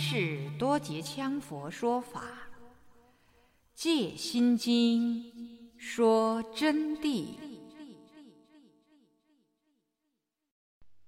[0.00, 2.22] 是多杰羌佛说法，
[3.74, 5.24] 《戒心经》
[5.76, 7.34] 说真谛。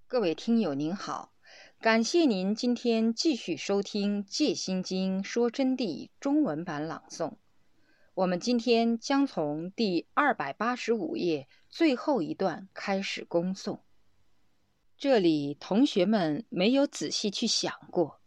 [0.08, 1.32] 各位听友您好，
[1.80, 7.34] 感谢您今天继续收听《戒心经》说真谛中文版朗诵。
[8.14, 13.78] 我们今天将从第二百八十五页最后一段开始恭诵。
[14.98, 18.19] 这里同学们没有仔细去想过，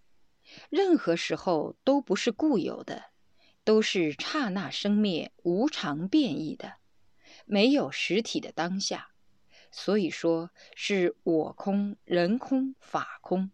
[0.69, 3.05] 任何时候都不是固有的，
[3.63, 6.73] 都是刹那生灭、无常变异的，
[7.45, 9.09] 没有实体的当下。
[9.71, 13.51] 所以说是我空、人空、法空。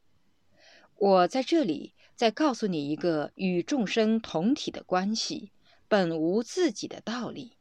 [0.95, 5.51] 我在这里再告诉你一个与众生同体的关系。
[5.87, 7.57] 本无自己的道理，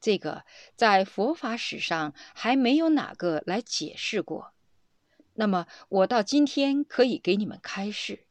[0.00, 0.44] 这个
[0.76, 4.52] 在佛法史上还没有哪个来解释过。
[5.34, 8.24] 那么我到今天可以给你们开示，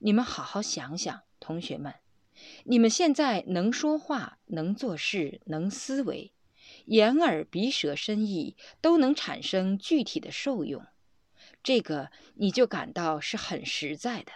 [0.00, 1.92] 你们好好想想，同学们，
[2.64, 6.32] 你们现在能说话、能做事、能思维，
[6.86, 10.86] 眼耳鼻舌身意都能产生具体的受用，
[11.64, 14.30] 这个你就感到是很实在的。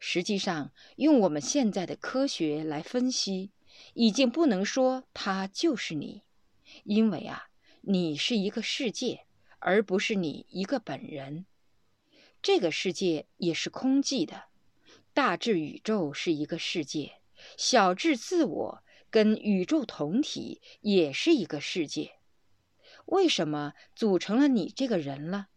[0.00, 3.52] 实际上，用我们现在的科学来分析，
[3.94, 6.24] 已经不能说它就是你，
[6.82, 7.50] 因为啊，
[7.82, 9.26] 你是一个世界，
[9.60, 11.46] 而不是你一个本人。
[12.42, 14.44] 这个世界也是空寂的，
[15.16, 17.22] 大至宇宙是一个世界，
[17.56, 22.18] 小至自我跟宇宙同体也是一个世界。
[23.06, 25.48] 为什么组成了你这个人了？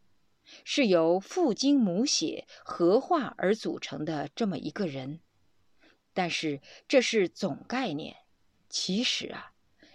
[0.64, 5.20] 是由父精母血合化而组成的这么一个人，
[6.14, 8.16] 但是这是总概念。
[8.70, 9.49] 其实啊，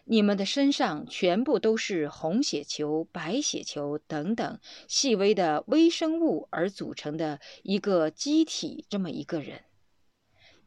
[0.06, 9.62] 你们的身上全部都是红血球、白血球等等细微的微生物而组成的一个机体，这么一个人。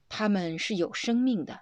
[0.10, 1.62] 他们是有生命的，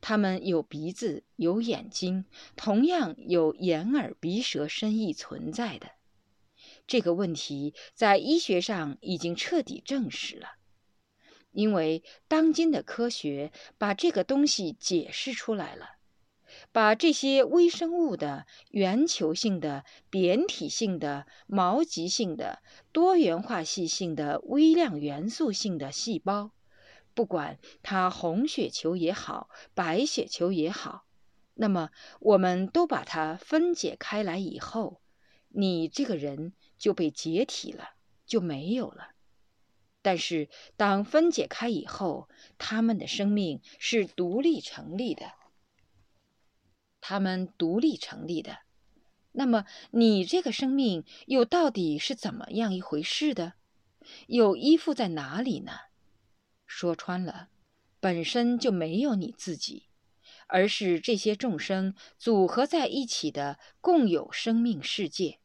[0.00, 5.90] 他们有鼻子、有眼睛，同样有眼耳鼻舌身意存在的。
[6.86, 10.56] 这个问题在医学上已经彻底证实了，
[11.50, 15.96] 因为当今的科学把这个东西解释出来了，
[16.72, 26.52] 把这些微生物的圆球性的、扁体性的、毛极性的、多元化系性的、微量元素性的细胞，
[27.14, 31.04] 不管它红血球也好，白血球也好，
[31.54, 35.00] 那么我们都把它分解开来以后，
[35.48, 36.52] 你这个人。
[36.80, 37.90] 就被解体了，
[38.24, 39.08] 就没有了。
[40.00, 40.48] 但是
[40.78, 45.30] 当分解开以后，他们的生命是独立成立的。
[47.00, 48.58] 他们独立成立的，
[49.32, 53.54] 那么你这个生命又到底是怎么样一回事的？
[54.26, 55.72] 又依附在哪里呢？
[56.66, 57.48] 说穿了，
[58.00, 59.88] 本身就没有你自己，
[60.46, 65.38] 而是这些众生组合在一起的共有生命世界。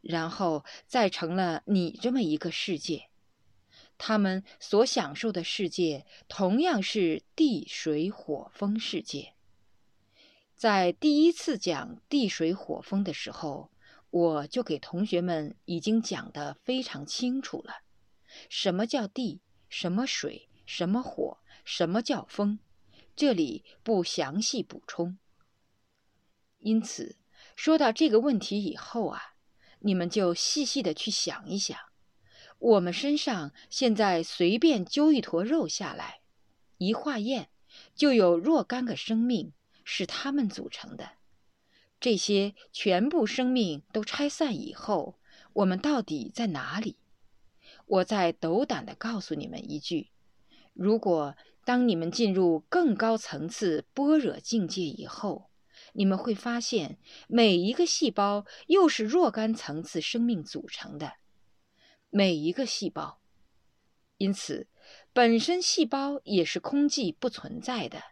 [0.00, 3.10] 然后再成了你这么一个世界，
[3.96, 9.34] 他们所享受的世界同样是地水火风世界。
[10.58, 13.70] 在第一次讲地水火风的时候，
[14.10, 17.82] 我就给同学们已经讲得非常清楚了，
[18.50, 22.58] 什么叫地，什么水，什么火，什么叫风，
[23.14, 25.16] 这里不详细补充。
[26.58, 27.16] 因此，
[27.54, 29.34] 说到这个问题以后啊。
[29.80, 31.78] 你们就细细的去想一想，
[32.58, 36.20] 我们身上现在随便揪一坨肉下来，
[36.78, 37.50] 一化验
[37.94, 39.52] 就有若干个生命
[39.90, 41.12] 是它们组成的。
[41.98, 45.18] 这些全部生命都拆散以后，
[45.54, 46.98] 我们到底在哪里？
[47.86, 50.10] 我再斗胆的告诉你们一句：
[50.74, 55.50] 如果当你们进入更高层次般若境界以后，
[55.94, 61.14] 你们会发现，每一个细胞又是若干层次生命组成的，
[62.10, 63.20] 每一个细胞，
[64.18, 64.68] 因此
[65.14, 68.02] 本身细胞也是空寂不存在的。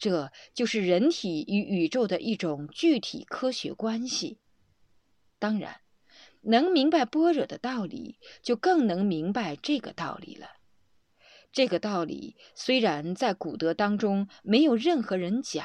[0.00, 4.38] 这就是人体与宇宙的一种具体科学关系。
[5.38, 5.82] 当然，
[6.40, 10.48] 能明白般若的道理，就更能明白这个道理了。
[11.52, 15.64] 这个道理虽然在古德当中没有任何人讲。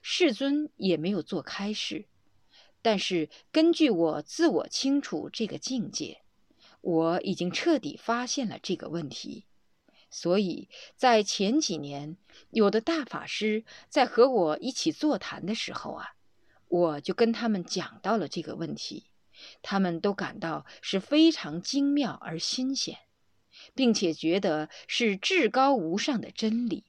[0.00, 2.06] 世尊也没有做开示，
[2.80, 6.22] 但是根据我自我清楚这个境界，
[6.80, 9.47] 我已经彻底发现了这个问题。
[10.10, 12.16] 所以在前几年，
[12.50, 16.14] 有的大法师在和我一起座谈的时候啊，
[16.68, 19.06] 我就跟他们讲到了这个问题，
[19.62, 22.98] 他们都感到是非常精妙而新鲜。
[23.74, 26.84] 并且觉得是至高无上的真理。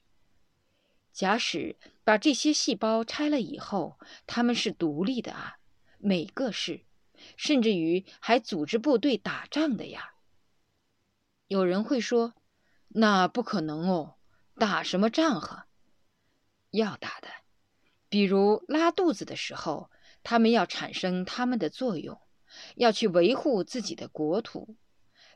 [1.12, 5.57] 假使把这些细胞拆了以后，它们是独立的啊，
[5.98, 6.81] 每个是，
[7.36, 10.13] 甚至于还组织部队打仗的呀。
[11.48, 12.36] 有人会说，
[12.89, 14.15] 那不可能哦，
[14.56, 15.68] 打什么仗哈？
[16.71, 17.27] 要打的，
[18.09, 19.89] 比如拉肚子的时候，
[20.24, 22.19] 他们要产生他们的作用，
[22.75, 24.75] 要去维护自己的国土；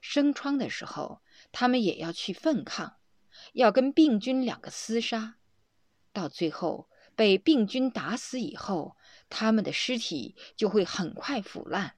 [0.01, 1.21] 生疮的时候，
[1.51, 2.97] 他们也要去奋抗，
[3.53, 5.35] 要跟病菌两个厮杀。
[6.11, 8.97] 到最后被病菌打死以后，
[9.29, 11.95] 他们的尸体就会很快腐烂。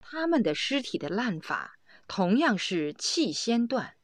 [0.00, 1.78] 他们的尸体的烂法
[2.08, 3.96] 同样是气先断，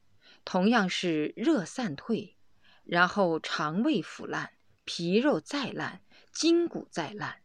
[0.47, 2.37] 同样是热散退，
[2.85, 4.53] 然后肠胃腐烂。
[4.85, 6.01] 皮肉再烂，
[6.31, 7.41] 筋骨再烂，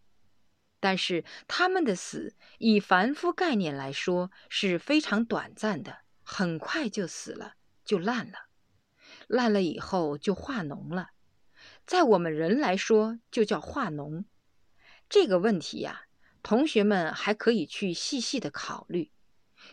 [0.79, 7.55] 但是他们的死以凡夫概念来说是非常短暂的，很快就死了，
[7.85, 8.47] 就烂了。
[9.27, 11.09] 烂了以后就化脓了，
[11.85, 14.27] 在我们人来说就叫化脓。
[15.09, 16.03] 这个问题呀，
[16.45, 19.11] 同学们还可以去细细的考虑。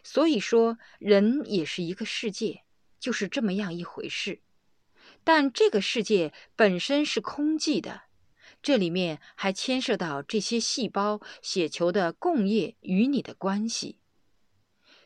[0.04, 2.64] 所以说，人也是一个世界，
[3.00, 4.42] 就是这么样一回事。
[5.24, 8.04] 但这个世界本身是空寂的，
[8.62, 14.00] 这里面还牵涉到这些细胞、血球的共业与你的关系。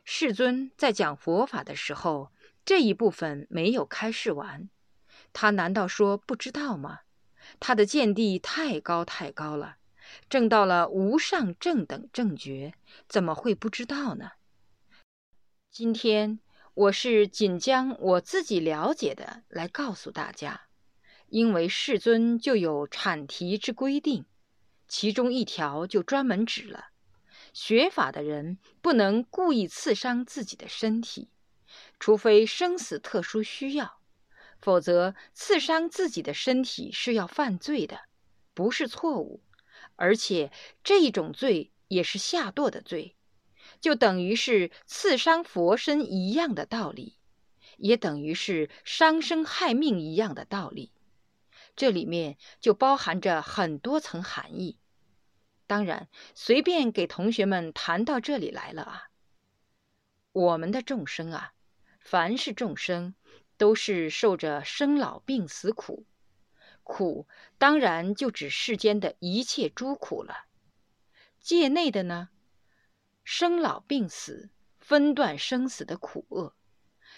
[0.03, 2.31] 世尊在讲佛法的时候，
[2.65, 4.69] 这一部分没有开示完，
[5.31, 7.01] 他难道说不知道吗？
[7.59, 9.77] 他的见地太高太高了，
[10.29, 12.73] 证到了无上正等正觉，
[13.07, 14.31] 怎么会不知道呢？
[15.71, 16.39] 今天。
[16.75, 20.61] 我是仅将我自己了解的来告诉大家，
[21.27, 24.25] 因为世尊就有阐提之规定，
[24.87, 26.87] 其中一条就专门指了，
[27.53, 31.29] 学法的人不能故意刺伤自己的身体，
[31.99, 33.99] 除非生死特殊需要，
[34.59, 38.01] 否则刺伤自己的身体是要犯罪的，
[38.55, 39.43] 不是错误，
[39.95, 40.51] 而且
[40.83, 43.15] 这一种罪也是下堕的罪。
[43.83, 47.17] 就等于是刺伤佛身一样的道理，
[47.75, 50.93] 也等于是伤生害命一样的道理。
[51.75, 54.77] 这里面就包含着很多层含义。
[55.67, 59.09] 当然，随便给同学们谈到这里来了啊。
[60.31, 61.51] 我们的众生啊，
[61.99, 63.15] 凡是众生，
[63.57, 66.05] 都是受着生老病死苦，
[66.83, 67.27] 苦
[67.57, 70.45] 当然就指世间的一切诸苦了。
[71.41, 72.29] 界内的呢？
[73.23, 74.49] 生老病死、
[74.79, 76.55] 分段生死的苦厄，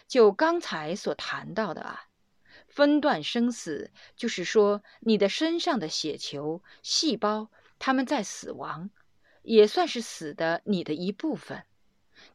[0.07, 2.07] 就刚才所谈到的啊，
[2.67, 7.49] 分段生死就是说你的身上的血球、细胞，
[7.79, 8.89] 他们在死亡，
[9.41, 11.63] 也算是死的你的一部分。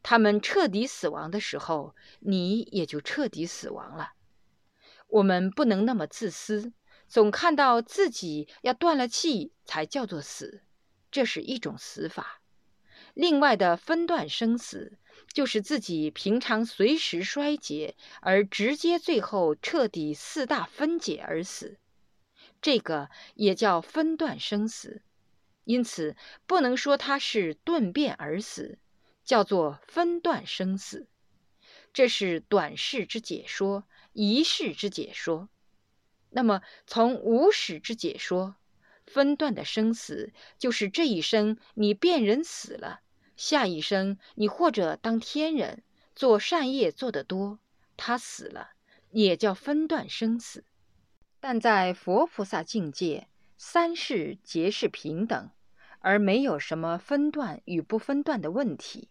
[0.03, 4.13] 他们彻底死亡的时候，你也就彻底死亡了。
[5.09, 6.73] 我们不能那么自私，
[7.09, 10.63] 总看到自己要断了气才叫做死，
[11.11, 12.40] 这是一种死法。
[13.15, 14.99] 另外的分段生死，
[15.33, 21.79] 就是自己平常随时衰竭，而直接最后彻底四大分解而死，
[22.63, 25.03] 这个也叫分段生死。
[25.65, 28.79] 因此不能说它是顿变而死，
[29.25, 31.07] 叫做分段生死。
[31.93, 35.49] 这是短视之解说，一世之解说。
[36.31, 38.57] 那么从无始之解说。
[39.13, 43.01] 分段的生死，就是这一生你变人死了，
[43.37, 45.83] 下一生你或者当天人，
[46.15, 47.59] 做善业做得多，
[47.97, 48.71] 他死了，
[49.11, 50.65] 也叫分段生死。
[51.41, 53.27] 但在佛菩萨境界，
[53.57, 55.51] 三世皆是平等，
[55.99, 59.09] 而没有什么分段与不分段的问题。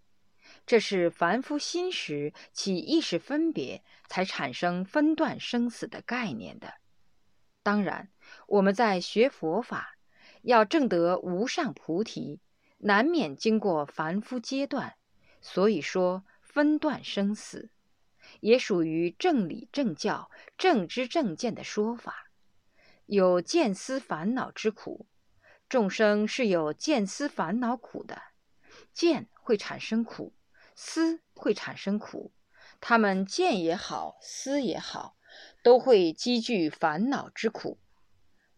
[0.66, 6.76] 这是凡夫心时起意识分别，才产生分段生死的概念的。
[7.62, 8.10] 当然。
[8.48, 9.98] 我们在学佛法，
[10.42, 12.40] 要证得无上菩提，
[12.80, 14.96] 难免经过凡夫阶段，
[15.42, 17.70] 所以说分段生死，
[18.40, 22.30] 也属于正理正教、正知正见的说法。
[23.06, 25.08] 有见思烦恼之苦，
[25.68, 28.22] 众生是有见思烦恼苦的，
[28.94, 30.34] 见会产生苦，
[30.76, 32.32] 思会产生苦，
[32.80, 35.16] 他们见也好，思也好，
[35.64, 37.80] 都会积聚烦恼之苦。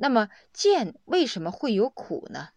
[0.01, 2.49] 那么见为什么会有苦呢？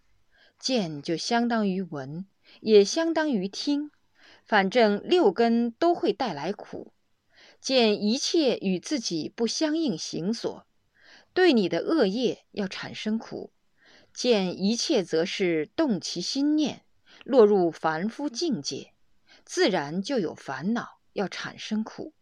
[0.58, 2.24] 见就相当于闻，
[2.62, 3.90] 也相当于听，
[4.46, 6.94] 反正六根都会带来苦。
[7.60, 10.66] 见一切与自己不相应行所，
[11.34, 13.52] 对你的恶业要产生苦；
[14.14, 16.86] 见一切则是动其心念，
[17.24, 18.94] 落入凡夫境界，
[19.44, 22.14] 自然就有烦恼要产生苦。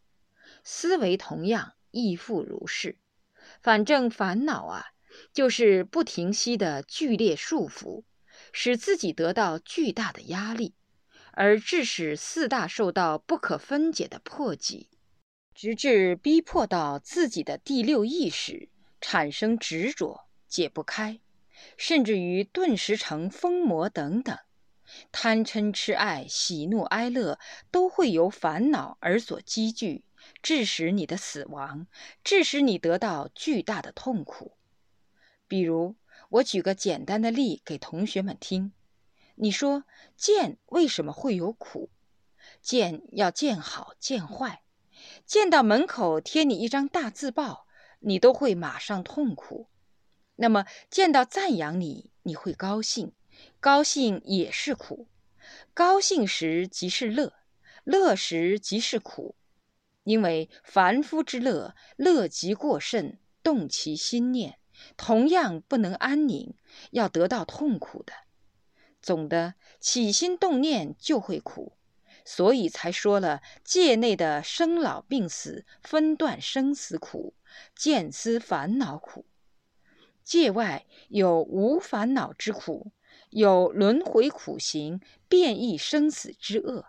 [0.65, 2.99] 思维同样亦复如是。
[3.61, 4.87] 反正烦恼啊，
[5.33, 8.05] 就是不停息的剧烈束缚，
[8.53, 10.75] 使自己得到巨大的压力，
[11.33, 14.89] 而致使四大受到不可分解的破解，
[15.55, 18.69] 直至逼迫到自己的第六意识
[19.01, 21.21] 产生执着，解不开，
[21.77, 24.37] 甚至于顿时成疯魔等等。
[25.11, 27.39] 贪嗔痴爱、喜怒哀乐，
[27.71, 30.05] 都会由烦恼而所积聚，
[30.43, 31.87] 致使你的死亡，
[32.23, 34.59] 致使你得到巨大的痛苦。
[35.53, 35.97] 比如，
[36.31, 38.73] 我举个简单的例给同学们听：
[39.35, 39.85] 你说
[40.17, 41.91] 见为什么会有苦？
[42.63, 44.63] 见要见好见坏，
[45.27, 47.67] 见到门口贴你一张大字报，
[48.01, 49.69] 你都会马上痛苦。
[50.37, 53.13] 那么，见到赞扬你，你会高兴。
[53.61, 55.07] 高兴也是苦，
[55.75, 57.35] 高兴时即是乐，
[57.85, 59.37] 乐时即是苦，
[60.05, 64.59] 因为凡夫之乐，乐极过甚，动其心念，
[64.97, 66.55] 同样不能安宁，
[66.91, 68.13] 要得到痛苦的。
[69.01, 71.77] 总的起心动念就会苦，
[72.25, 77.35] 所以才说了界内的生老病死、分段生死苦，
[77.75, 79.25] 见思烦恼苦；
[80.23, 82.93] 界外有无烦恼之苦。
[83.31, 86.85] 有轮回苦行、变异生死之恶，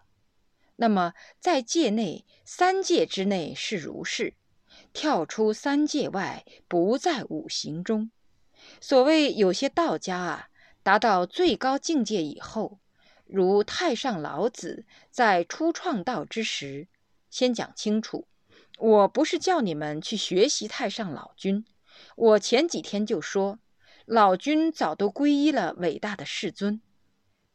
[0.76, 4.36] 那么在界内三界之内是如是，
[4.94, 8.12] 跳出三界外，不在五行中。
[8.80, 10.48] 所谓有些道家啊，
[10.84, 12.80] 达到最高境界以后，
[13.26, 16.88] 如太上老子在初创道之时，
[17.30, 18.28] 先讲清楚，
[18.78, 21.66] 我不是叫你们去学习太上老君，
[22.16, 23.60] 我前几天就说。
[24.06, 26.82] 老君早都皈依了伟大的世尊，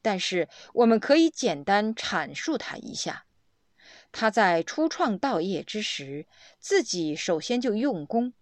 [0.01, 3.27] 但是我们可以简单阐述他一下。
[4.11, 6.27] 他在初创道业之时，
[6.59, 8.33] 自己首先就用功。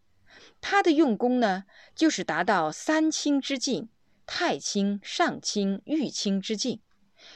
[0.60, 3.88] 他的用功呢，就是达到三清之境，
[4.26, 6.80] 太清、上清、玉清之境，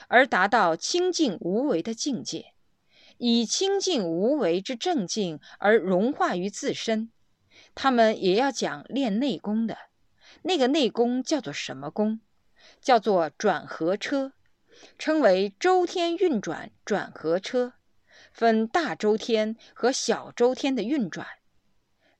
[0.08, 2.52] 而达到清净无为的境界，
[3.18, 7.10] 以清净无为之正境而融化于自身。
[7.74, 9.76] 他们也要讲练内功的。
[10.42, 12.20] 那个内功叫做什么功？
[12.80, 14.32] 叫做转合车，
[14.98, 17.74] 称为周天运转转合车，
[18.32, 21.26] 分大周天和小周天的运转。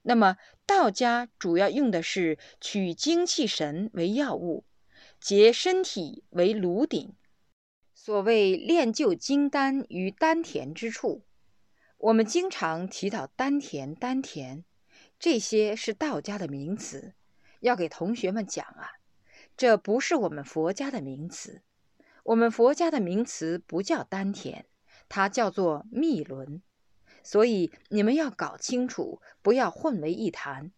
[0.02, 0.36] 那么
[0.66, 4.64] 道家主要用的是取精气神为药物，
[5.20, 7.14] 结身体为炉鼎。
[7.94, 11.22] 所谓练就金丹于丹田之处，
[11.98, 14.64] 我们经常提到丹田，丹田，
[15.18, 17.12] 这些是道家的名词。
[17.60, 18.92] 要给同学们讲啊，
[19.54, 21.60] 这不是我们佛家的名词。
[22.24, 24.64] 我们佛家的名词不叫丹田，
[25.10, 26.62] 它叫做密轮。
[27.22, 30.72] 所以你们要搞清楚，不要混为一谈。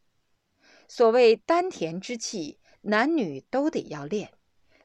[0.88, 4.32] 所谓丹田之气，男女都得要练，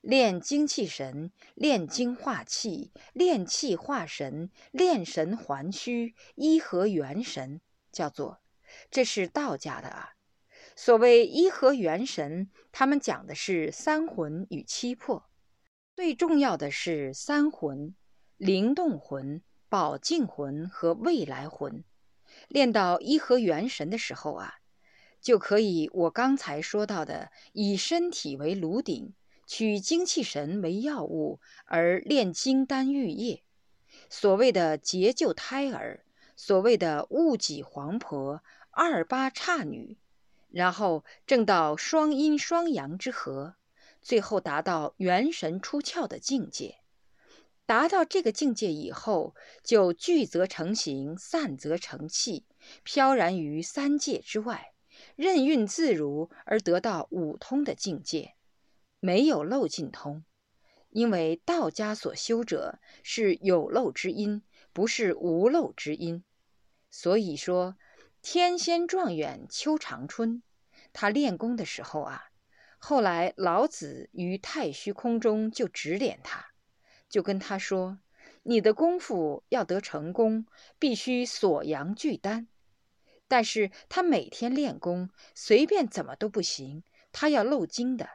[0.02, 7.60] 练精气神，练精化气，练气化神，练神还虚，一合元神，
[7.92, 8.40] 叫做，
[8.92, 10.12] 这是道家的啊。
[10.76, 15.28] 所谓一合元神，他们讲的是三魂与七魄，
[15.96, 17.96] 最重要的是三魂：
[18.38, 21.84] 灵动魂、宝镜魂和未来魂。
[22.48, 24.60] 练到一合元神的时候啊，
[25.20, 29.14] 就可以我刚才说到的，以身体为炉鼎，
[29.48, 33.44] 取精气神为药物，而炼金丹玉液。
[34.08, 39.98] 所谓的结就胎儿，所谓的戊己黄婆、二八差女。
[40.52, 43.56] 然后正到双阴双阳之和，
[44.00, 46.78] 最后达到元神出窍的境界。
[47.68, 52.48] 达到这个境界以后，就聚则成形，散则成气，
[52.84, 54.74] 飘然于三界之外，
[55.16, 58.34] 任运自如而得到五通的境界，
[59.00, 60.24] 没有漏尽通。
[60.90, 64.42] 因为道家所修者是有漏之因，
[64.74, 66.24] 不是无漏之因，
[66.90, 67.76] 所以说。
[68.20, 70.42] 天仙状元邱长春，
[70.92, 72.24] 他练功的时候啊，
[72.78, 76.47] 后来老子于太虚空中就指点他，
[77.10, 78.00] 就跟他说
[78.44, 80.46] ：“你的功夫要得成功，
[80.78, 82.48] 必须锁阳聚丹。”
[83.28, 88.10] 但是他每天练功，随便怎么都不行，他要漏精的，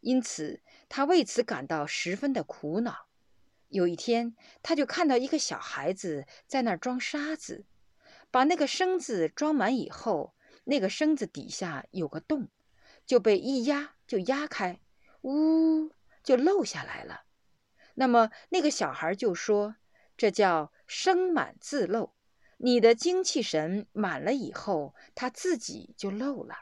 [0.00, 3.06] 因此他为此感到十分的苦恼。
[3.68, 7.64] 有一天，他就看到一个小孩子在那儿装沙子。
[8.32, 12.48] 把那个绳子装满以后，那个绳子底下有个洞，
[13.04, 14.80] 就被一压就压开，
[15.22, 15.90] 呜，
[16.22, 17.22] 就漏下来了。
[17.94, 19.76] 那么那个小孩就说
[20.16, 22.14] ：“这叫生满自漏，
[22.58, 26.54] 你的精气神满了以后，它自己就漏了。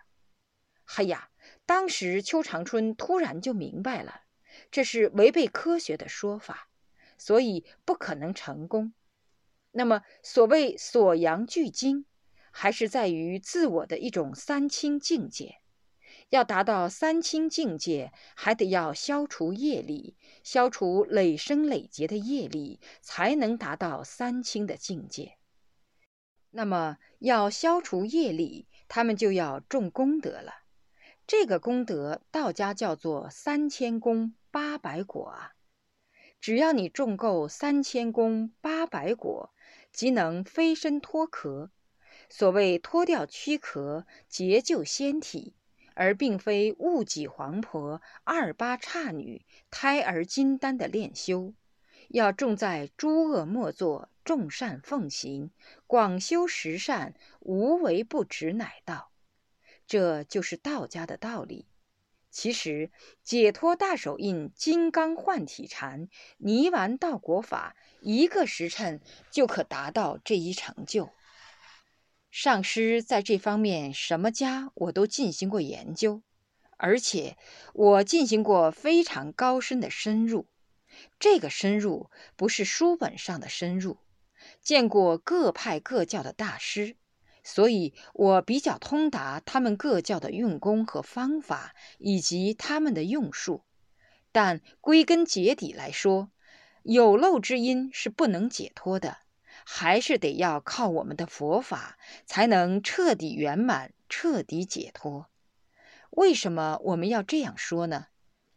[0.96, 1.30] 哎呀，
[1.66, 4.22] 当时邱长春突然就明白了，
[4.70, 6.70] 这是违背科学的说法，
[7.18, 8.94] 所以不可能成功。
[9.72, 12.06] 那么，所谓锁阳聚精，
[12.50, 15.60] 还是在于自我的一种三清境界。
[16.30, 25.38] 要达到三清境界，还得要消除业力，消除累生累劫的业力，才能达到三清的境界。
[26.50, 30.64] 那么，要消除业力，他们就要种功德了。
[31.26, 35.52] 这个功德，道家叫做三千功八百果啊。
[36.40, 39.52] 只要你种够三千功八百果，
[39.92, 41.70] 即能飞身脱壳。
[42.30, 45.54] 所谓脱掉躯壳，结就仙体。
[45.98, 51.54] 而并非戊己黄婆、二八差女、胎儿金丹的炼修，
[52.08, 55.50] 要重在诸恶莫作，众善奉行，
[55.88, 59.10] 广修十善，无为不执乃道。
[59.88, 61.66] 这就是道家的道理。
[62.30, 62.92] 其实
[63.24, 69.00] 解脱大手印、金刚换体禅、泥丸道果法，一个时辰
[69.32, 71.10] 就可达到这一成就。
[72.30, 76.22] 上师在这方面什么家我都进行过研究，
[76.76, 77.36] 而且
[77.72, 80.46] 我进行过非常高深的深入。
[81.18, 83.98] 这个深入不是书本上的深入，
[84.60, 86.96] 见过各派各教的大师，
[87.42, 93.64] 所以我比较通达他们各教的用功和方法以及他们的用术。
[94.32, 96.30] 但归根结底来说，
[96.82, 99.18] 有漏之因是不能解脱的。
[99.70, 105.28] 还是得要靠我们的佛法，才能彻底圆满、彻底解脱。
[106.08, 108.06] 为什么我们要这样说呢？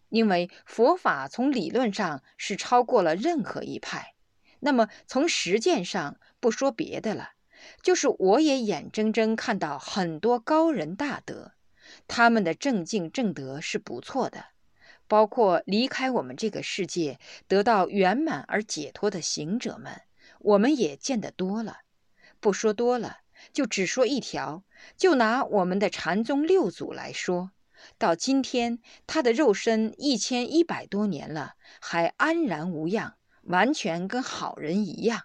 [0.08, 4.16] 因为佛法从理论上是超过了任何一派。
[4.62, 7.32] 那么从实践上，不说别的了，
[7.84, 11.52] 就是我也眼睁睁看到很多高人大德，
[12.08, 14.46] 他们的正境正德是不错的，
[15.10, 17.20] 包括离开我们这个世界，
[17.50, 20.02] 得到圆满而解脱的行者们。
[20.44, 21.82] 我们也见得多了，
[22.40, 23.20] 不说多了，
[23.54, 24.64] 就只说一条。
[24.98, 27.52] 就拿我们的禅宗六祖来说，
[27.98, 35.24] 到今天他的肉身一千一百多年了，还安然无恙，完全跟好人一样。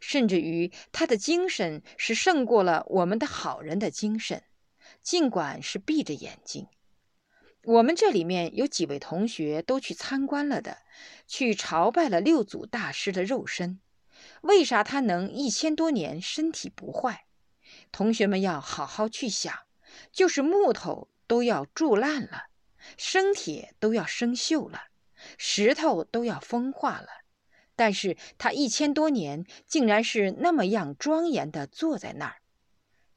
[0.00, 4.42] 甚至于他的精神是胜过了我们的好人的精神，
[5.02, 6.66] 尽管是闭着眼睛。
[7.62, 10.78] 我们这里面有几位同学都去参观了的，
[11.26, 13.80] 去朝拜了六祖大师的肉身。
[14.46, 17.26] 为啥他能一千多年身体不坏？
[17.92, 19.52] 同学们要好好去想，
[20.12, 22.44] 就是木头都要铸烂了，
[22.96, 24.84] 生铁都要生锈了，
[25.36, 27.08] 石头都要风化了，
[27.74, 32.36] 但是他一千多年竟然是那么样庄严的坐在那儿，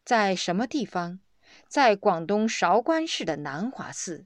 [0.03, 1.19] 在什么地方？
[1.67, 4.25] 在广东韶关市的南华寺。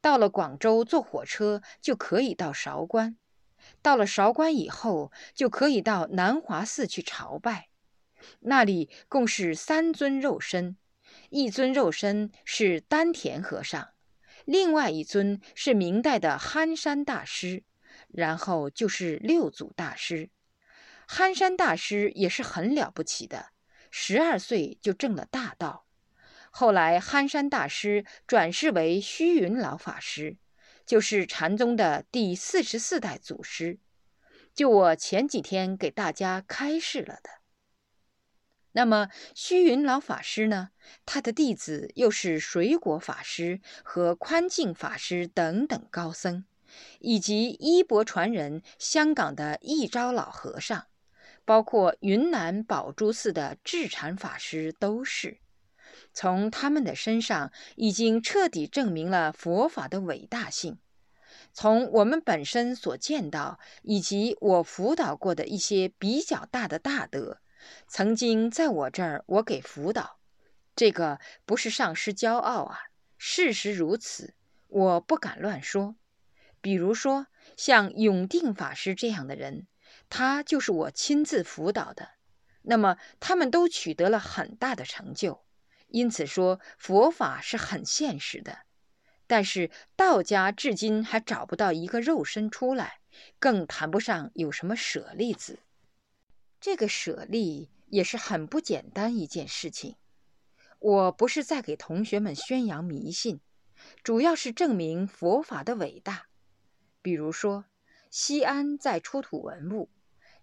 [0.00, 3.16] 到了广州坐火车就可以到韶关。
[3.82, 7.68] 到了韶关以后，就可以到南华寺去朝拜。
[8.40, 10.76] 那里共是三尊肉身，
[11.30, 13.90] 一尊肉身是丹田和尚，
[14.44, 17.62] 另外一尊是明代的憨山大师，
[18.08, 20.30] 然后就是六祖大师。
[21.06, 23.50] 憨山大师也是很了不起的，
[23.90, 25.86] 十二岁就证了大道。
[26.50, 30.38] 后来憨山大师转世为虚云老法师。
[30.88, 33.78] 就是禅宗的第四十四代祖师，
[34.54, 37.28] 就我前几天给大家开示了的。
[38.72, 40.70] 那么虚云老法师呢？
[41.04, 46.46] 他的弟子又是水果法师和宽净法师等等高僧，
[47.00, 50.86] 以及衣钵传人香港的一招老和尚，
[51.44, 55.38] 包括云南宝珠寺的智禅法师都是。
[56.12, 60.78] 从他们的身上，已经彻底证明了佛法的伟大性。
[61.52, 67.40] 从我们本身所见到，以及我辅导过的一些比较大的大德，
[67.86, 70.18] 曾经在我这儿，我给辅导。
[70.76, 72.78] 这个不是上师骄傲啊，
[73.16, 74.34] 事实如此，
[74.68, 75.96] 我不敢乱说。
[76.60, 79.66] 比如说像永定法师这样的人，
[80.08, 82.10] 他就是我亲自辅导的。
[82.62, 85.44] 那么他们都取得了很大的成就。
[85.88, 88.60] 因此说，佛法是很现实的，
[89.26, 93.00] 但是道家至今还找不到一个肉身出来，
[93.38, 95.60] 更谈不上有什么舍利子。
[96.60, 99.96] 这个舍利也是很不简单一件事情。
[100.78, 103.40] 我不是在给同学们宣扬迷信，
[104.02, 106.26] 主要是证明佛法的伟大。
[107.00, 107.64] 比如说，
[108.10, 109.88] 西安在出土文物，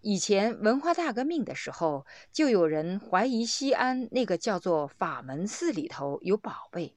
[0.07, 6.95] 以前文化大革命的时候，就有人怀疑西安那个叫做法门寺里头有宝贝，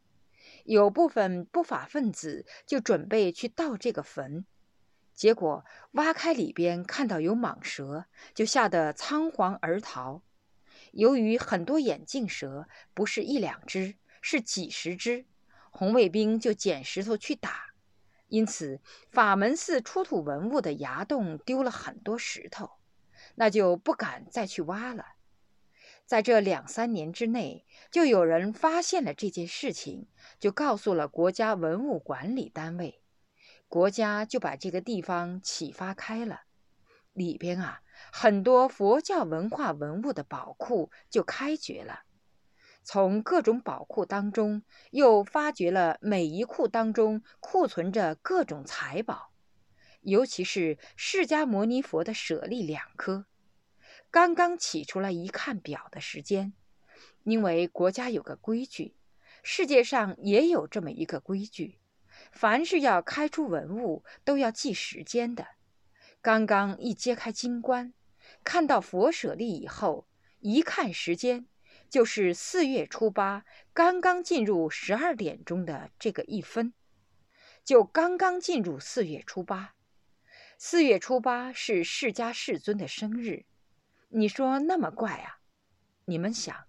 [0.65, 4.45] 有部分不法分子就准备去盗这个坟，
[5.15, 10.21] 结果挖开里边看到有蟒蛇，就吓得仓皇而逃。
[10.93, 15.25] 由于很多眼镜蛇，不是一两只，是几十只，
[15.71, 17.73] 红卫兵就捡石头去打。
[18.29, 22.73] 因此，法门寺出土文物的崖洞丢了很多石头，
[23.39, 25.05] 那就不敢再去挖了。
[26.05, 30.09] 在这两三年之内，就有人发现了这件事情，
[30.41, 33.01] 就告诉了国家文物管理单位，
[33.69, 36.41] 国家就把这个地方启发开了。
[37.13, 42.01] 里边啊，很多佛教文化文物的宝库就开掘了。
[42.83, 49.31] 从各种宝库当中，又发掘了每一库当中库存着各种财宝，
[50.01, 53.27] 尤其是释迦牟尼佛的舍利两颗。
[54.11, 56.53] 刚刚起出来一看表的时间，
[57.25, 58.97] 因为国家有个规矩，
[59.43, 61.79] 世界上也有这么一个规矩，
[62.33, 65.47] 凡是要开出文物都要记时间的。
[66.23, 67.93] 刚刚一揭开金棺，
[68.43, 70.07] 看到佛舍利以后，
[70.41, 71.47] 一看时间。
[71.91, 76.75] 就是四月初八，刚刚进入十二点钟的这个一分，
[77.65, 79.75] 就刚刚进入四月初八。
[80.61, 83.45] 四月初八是释迦世尊的生日，
[84.09, 85.39] 你说那么怪啊？
[86.07, 86.67] 你们想，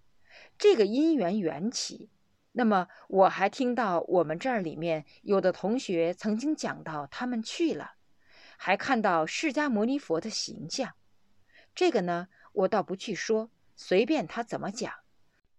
[0.56, 2.08] 这个因缘缘起，
[2.52, 7.94] 那么我还听到我们这儿里面有的同学曾经讲到他们去了，
[8.56, 10.94] 还看到释迦牟尼佛的形象。
[11.74, 14.94] 这个呢，我倒不去说，随便他怎么讲。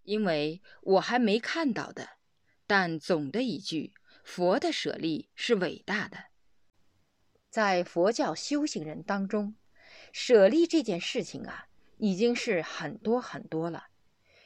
[0.04, 2.12] 因为我还没看到的，
[2.65, 6.31] 但总的一句，佛的舍利是伟大的。
[7.52, 9.56] 在佛教修行人当中，
[10.14, 13.88] 舍利这件事情啊，已经是很多很多了，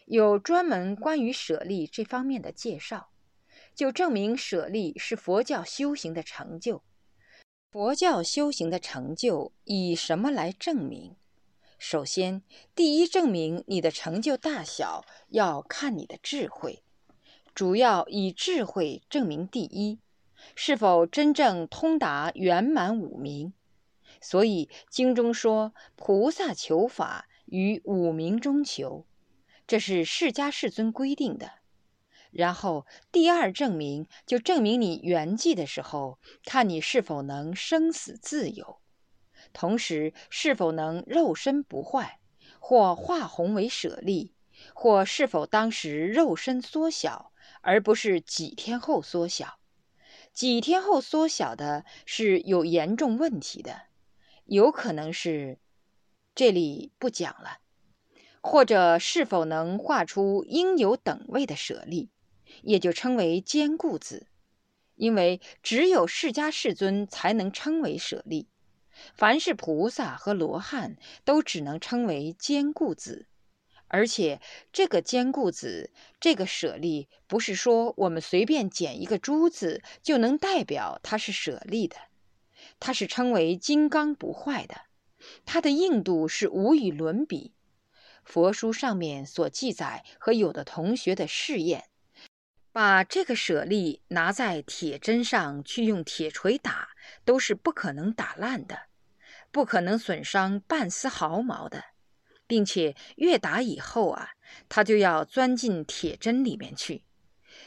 [0.08, 3.12] 有专门关于舍利这方面的介绍，
[3.76, 6.82] 就证明舍利是佛教修行的成就。
[7.72, 11.16] 佛教修行的成就以什么来证明？
[11.78, 12.42] 首先，
[12.74, 16.82] 第一证明你的成就大小要看你的智慧，
[17.54, 20.00] 主要以智慧证明第一，
[20.54, 23.54] 是否真正通达圆满五明。
[24.22, 29.06] 所以经中说，菩萨求法于五明中求，
[29.68, 31.52] 这是释迦世尊规定的。
[32.32, 38.80] 然后第二证明，就证明你圆寂的时候，看你是否能生死自由。
[39.54, 42.20] 同时，是否能肉身不坏，
[42.60, 44.34] 或化红为舍利，
[44.74, 47.32] 或是否当时肉身缩小，
[47.62, 49.60] 而不是几天后缩小？
[50.36, 53.84] 几天后缩小的是有严重问题的，
[54.44, 55.60] 有可能是
[56.36, 57.60] 这里不讲了。
[58.42, 62.10] 或者是否能画出应有等位的舍利，
[62.64, 64.28] 也就称为坚固子，
[64.96, 68.50] 因为只有释迦世尊才能称为舍利。
[69.16, 73.26] 凡是菩萨和罗汉都只能称为坚固子，
[73.88, 74.42] 而且
[74.74, 81.96] 这个坚固子，这个舍利，不是说我们随便捡一个珠子就能代表它是舍利的，
[82.80, 84.82] 它是称为金刚不坏的，
[85.46, 87.54] 它的硬度是无与伦比。
[88.24, 91.86] 佛书上面所记载和有的同学的试验，
[92.72, 96.90] 把这个舍利拿在铁针上去用铁锤打，
[97.24, 98.88] 都是不可能打烂的。
[99.52, 101.86] 不可能损伤半丝毫毛的，
[102.48, 104.32] 并且越打以后啊，
[104.70, 107.04] 它就要钻进铁针里面去。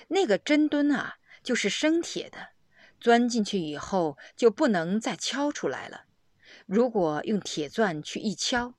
[0.08, 2.50] 那个针墩啊，就是生铁的，
[3.00, 6.04] 钻进去以后就不能再敲出来了。
[6.66, 8.74] 如果用铁钻去一敲，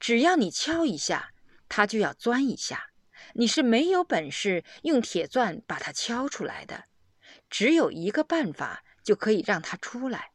[0.00, 1.32] 只要你敲一下，
[1.68, 2.90] 它就要钻一下。
[3.34, 6.84] 你是没有本事用铁钻把它敲出来的。
[7.48, 10.32] 只有一个办法就可以让它出来，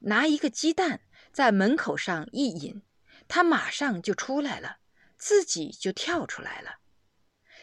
[0.00, 1.00] 拿一个鸡蛋。
[1.32, 2.80] 在门口上一引，
[3.28, 4.78] 它马上就出来了，
[5.18, 6.76] 自己就跳出来了。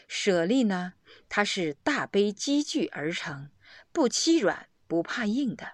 [0.08, 0.94] 舍利呢，
[1.30, 3.50] 它是大悲积聚而成，
[3.92, 5.74] 不欺软不怕硬的。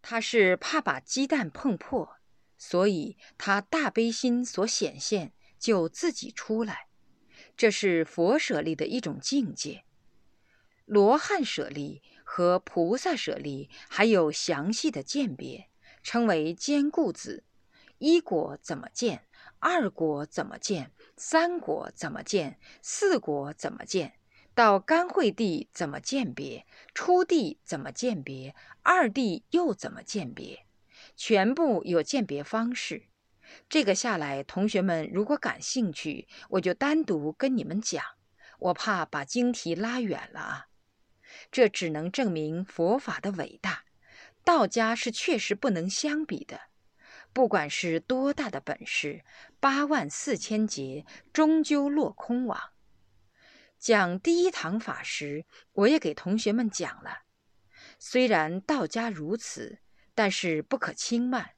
[0.00, 2.16] 它是怕把鸡蛋碰破，
[2.56, 6.88] 所以它大悲心所显现就自己出来。
[7.56, 9.84] 这是佛舍利的一种境界。
[10.84, 15.68] 罗汉舍利和菩萨舍利还有详细的鉴别。
[16.02, 17.44] 称为坚固子，
[17.98, 19.26] 一国怎么建？
[19.58, 20.92] 二国怎么建？
[21.16, 22.58] 三国怎么建？
[22.82, 24.14] 四国怎么建？
[24.54, 26.66] 到甘惠地怎么鉴别？
[26.94, 28.54] 初地怎么鉴别？
[28.82, 30.66] 二地又怎么鉴别？
[31.16, 33.08] 全部有鉴别方式。
[33.68, 38.04] 这个下来，同学们如果感兴趣，我就单独跟你们讲。
[38.58, 40.66] 我怕把经题拉远了啊。
[41.50, 43.84] 这只能证明佛法的伟大，
[44.44, 46.60] 道家是确实不能相比的。
[47.34, 49.24] 不管是多大的本事，
[49.58, 52.70] 八万四千劫终究落空网。
[53.76, 57.22] 讲第一堂法时，我也给同学们讲了。
[57.98, 59.80] 虽然道家如此，
[60.14, 61.50] 但是不可轻慢。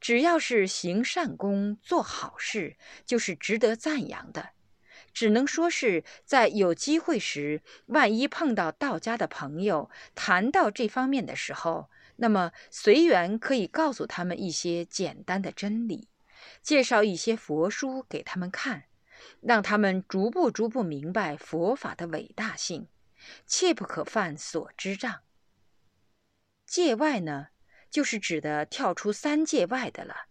[0.00, 4.50] 只要是行善功、做好事，就是值得赞扬的。
[5.12, 16.08] 只能说是在有机会时，万一碰到道家的朋友谈到这方面的时候，那么随缘可以告诉他们一些简单的真理，
[16.62, 18.84] 介绍一些佛书给他们看，
[19.40, 22.88] 让他们逐步逐步明白佛法的伟大性，
[23.46, 25.22] 切不可犯所知障。
[26.64, 27.48] 界外呢，
[27.90, 30.26] 就是指的跳出三界外的了，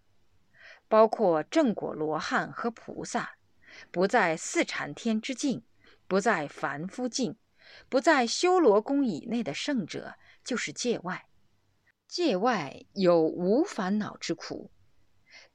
[0.87, 3.37] 包括正果罗汉和菩萨，
[3.91, 5.63] 不在四禅天之境，
[6.07, 7.37] 不在凡夫境，
[7.87, 11.27] 不在修罗宫以内的圣者，就是界外。
[12.07, 14.71] 界外有无烦恼之苦，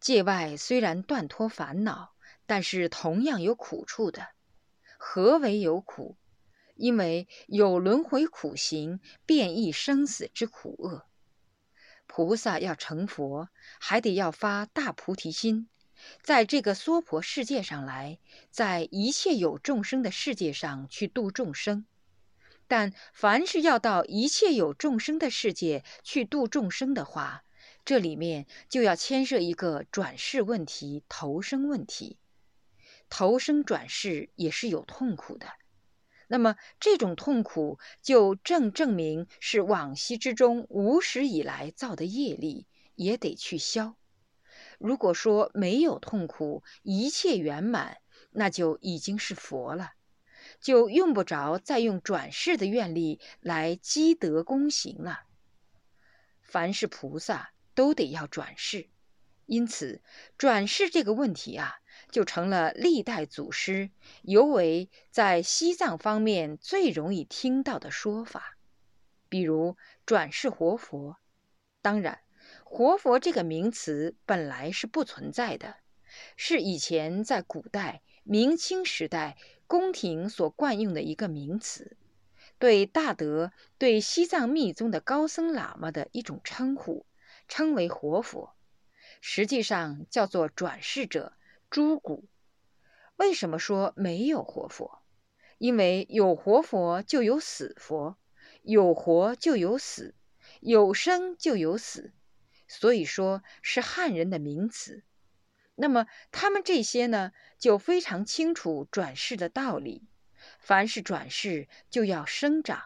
[0.00, 2.12] 界外虽然断脱烦恼，
[2.44, 4.28] 但是同样有苦处的。
[4.98, 6.16] 何为有苦？
[6.74, 11.06] 因为有轮回苦行，变异生死之苦厄。
[12.06, 15.68] 菩萨要成佛，还得要发大菩提心，
[16.22, 18.18] 在这个娑婆世界上来，
[18.50, 21.86] 在一切有众生的世界上去度众生。
[22.70, 27.42] 但凡是要到一切有众生的世界去度众生的话，
[27.84, 32.16] 这里面就要牵涉一个转世问题、投生问题。
[33.08, 35.48] 投生转世也是有痛苦的，
[36.28, 43.96] 那么这种痛苦就正证明是往昔之中无始以来造的业力，也得去消。
[44.78, 47.96] 如果说没有痛苦，一切圆满，
[48.30, 49.94] 那就已经是佛了。
[50.60, 55.20] 就用不着再用转世的愿力来积德功行了。
[56.42, 58.88] 凡是菩萨都得要转世，
[59.46, 60.02] 因此
[60.36, 61.76] 转世这个问题啊，
[62.10, 63.90] 就成了历代祖师，
[64.22, 68.58] 尤为在西藏方面最容易听到的说法。
[69.28, 71.16] 比如转世活佛，
[71.80, 72.20] 当然，
[72.64, 75.76] 活佛这个名词本来是不存在的，
[76.36, 79.36] 是以前在古代明清时代。
[79.70, 81.96] 宫廷所惯用的一个名词，
[82.58, 87.06] 对大德、对西藏密宗的高僧喇嘛的一种称呼，
[87.46, 88.56] 称为活佛，
[89.20, 91.34] 实际上叫做转世者、
[91.70, 92.24] 诸古。
[93.14, 95.02] 为什么说没有活佛？
[95.58, 98.16] 因为有活佛就有死佛，
[98.62, 100.16] 有活就有死，
[100.58, 102.12] 有生就有死，
[102.66, 105.04] 所以说是汉人的名词。
[105.80, 110.04] 那么他们这些呢，就非常清楚转世的道理。
[110.58, 112.82] 凡是转世，就要生长，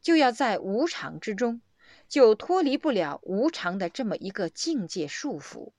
[0.00, 1.62] 就要在无常之中，
[2.08, 5.72] 就脱离不了无常的这么一个境界束缚，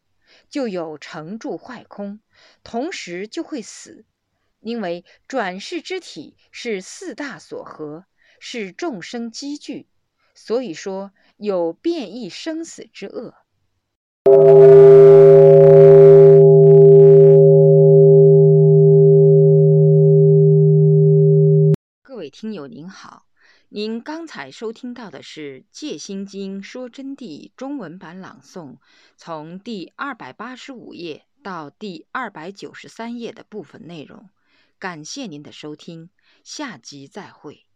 [0.49, 2.21] 就有成住坏空，
[2.63, 4.06] 同时就会死。
[4.62, 8.06] 因为转世之体是四大所合，
[8.39, 9.89] 是众生积聚，
[10.34, 13.36] 所以说有变异生死之恶。
[22.34, 23.28] 听友您好，
[23.69, 28.78] 您刚才收听到的是《戒心经说真谛》中文版朗诵，
[29.15, 34.32] 从第二百八十五页到第二百九十三页的部分内容。
[34.80, 36.10] 感谢您的收听，
[36.43, 37.67] 下集再会。